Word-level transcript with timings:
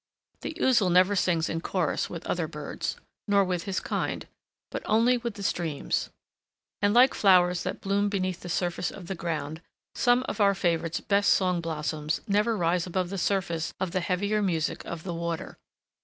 The 0.41 0.57
Ouzel 0.59 0.89
never 0.89 1.15
sings 1.15 1.47
in 1.47 1.61
chorus 1.61 2.09
with 2.09 2.25
other 2.25 2.47
birds, 2.47 2.95
nor 3.27 3.43
with 3.45 3.65
his 3.65 3.79
kind, 3.79 4.27
but 4.71 4.81
only 4.87 5.19
with 5.19 5.35
the 5.35 5.43
streams. 5.43 6.09
And 6.81 6.91
like 6.95 7.13
flowers 7.13 7.61
that 7.61 7.81
bloom 7.81 8.09
beneath 8.09 8.39
the 8.39 8.49
surface 8.49 8.89
of 8.89 9.05
the 9.05 9.13
ground, 9.13 9.61
some 9.93 10.23
of 10.23 10.41
our 10.41 10.55
favorite's 10.55 11.01
best 11.01 11.31
song 11.31 11.61
blossoms 11.61 12.19
never 12.27 12.57
rise 12.57 12.87
above 12.87 13.11
the 13.11 13.19
surface 13.19 13.75
of 13.79 13.91
the 13.91 14.01
heavier 14.01 14.41
music 14.41 14.83
of 14.85 15.03
the 15.03 15.13
water. 15.13 15.59